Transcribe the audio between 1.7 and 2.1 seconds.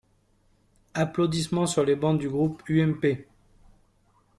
les